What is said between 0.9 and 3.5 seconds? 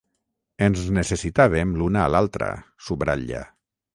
necessitàvem l’una a l’altra, subratlla.